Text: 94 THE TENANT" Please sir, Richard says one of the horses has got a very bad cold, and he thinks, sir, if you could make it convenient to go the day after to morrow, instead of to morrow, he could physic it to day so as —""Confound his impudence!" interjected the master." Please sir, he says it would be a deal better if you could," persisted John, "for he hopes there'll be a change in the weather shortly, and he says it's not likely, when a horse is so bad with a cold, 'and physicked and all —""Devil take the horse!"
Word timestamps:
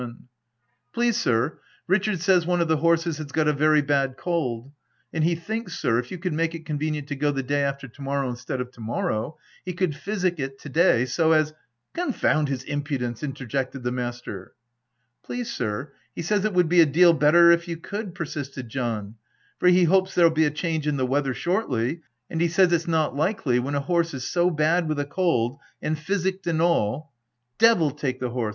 94 0.01 0.07
THE 0.07 0.15
TENANT" 0.23 0.29
Please 0.95 1.17
sir, 1.17 1.59
Richard 1.85 2.21
says 2.21 2.43
one 2.47 2.59
of 2.59 2.67
the 2.67 2.77
horses 2.77 3.19
has 3.19 3.31
got 3.31 3.47
a 3.47 3.53
very 3.53 3.83
bad 3.83 4.17
cold, 4.17 4.71
and 5.13 5.23
he 5.23 5.35
thinks, 5.35 5.77
sir, 5.77 5.99
if 5.99 6.09
you 6.09 6.17
could 6.17 6.33
make 6.33 6.55
it 6.55 6.65
convenient 6.65 7.07
to 7.09 7.15
go 7.15 7.29
the 7.29 7.43
day 7.43 7.61
after 7.63 7.87
to 7.87 8.01
morrow, 8.01 8.27
instead 8.27 8.59
of 8.59 8.71
to 8.71 8.81
morrow, 8.81 9.37
he 9.63 9.73
could 9.73 9.95
physic 9.95 10.39
it 10.39 10.57
to 10.57 10.69
day 10.69 11.05
so 11.05 11.33
as 11.33 11.53
—""Confound 11.93 12.49
his 12.49 12.63
impudence!" 12.63 13.21
interjected 13.23 13.83
the 13.83 13.91
master." 13.91 14.55
Please 15.23 15.51
sir, 15.51 15.93
he 16.15 16.23
says 16.23 16.43
it 16.45 16.53
would 16.55 16.67
be 16.67 16.81
a 16.81 16.87
deal 16.87 17.13
better 17.13 17.51
if 17.51 17.67
you 17.67 17.77
could," 17.77 18.15
persisted 18.15 18.69
John, 18.69 19.17
"for 19.59 19.67
he 19.67 19.83
hopes 19.83 20.15
there'll 20.15 20.31
be 20.31 20.45
a 20.47 20.49
change 20.49 20.87
in 20.87 20.97
the 20.97 21.05
weather 21.05 21.35
shortly, 21.35 22.01
and 22.27 22.41
he 22.41 22.47
says 22.47 22.73
it's 22.73 22.87
not 22.87 23.15
likely, 23.15 23.59
when 23.59 23.75
a 23.75 23.81
horse 23.81 24.15
is 24.15 24.23
so 24.25 24.49
bad 24.49 24.89
with 24.89 24.99
a 24.99 25.05
cold, 25.05 25.59
'and 25.79 25.99
physicked 25.99 26.47
and 26.47 26.59
all 26.59 27.13
—""Devil 27.59 27.91
take 27.91 28.19
the 28.19 28.31
horse!" 28.31 28.49